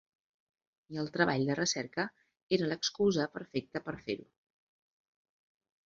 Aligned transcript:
I 0.95 1.01
el 1.01 1.11
Treball 1.17 1.45
de 1.51 1.57
Recerca 1.59 2.07
era 2.59 2.71
l'excusa 2.73 3.31
perfecta 3.39 3.87
per 3.91 3.97
fer-ho. 4.09 4.31